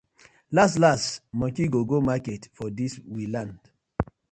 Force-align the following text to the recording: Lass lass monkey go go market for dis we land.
Lass 0.55 0.73
lass 0.83 1.03
monkey 1.31 1.67
go 1.67 1.85
go 1.89 1.99
market 2.01 2.49
for 2.55 2.71
dis 2.77 2.99
we 3.05 3.27
land. 3.27 3.59